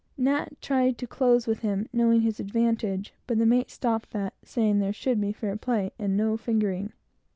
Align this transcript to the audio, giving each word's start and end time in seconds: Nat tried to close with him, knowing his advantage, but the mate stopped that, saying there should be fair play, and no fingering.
Nat 0.17 0.59
tried 0.63 0.97
to 0.97 1.05
close 1.05 1.45
with 1.45 1.59
him, 1.59 1.87
knowing 1.93 2.21
his 2.21 2.39
advantage, 2.39 3.13
but 3.27 3.37
the 3.37 3.45
mate 3.45 3.69
stopped 3.69 4.09
that, 4.09 4.33
saying 4.43 4.79
there 4.79 4.91
should 4.91 5.21
be 5.21 5.31
fair 5.31 5.55
play, 5.55 5.91
and 5.99 6.17
no 6.17 6.35
fingering. 6.37 6.91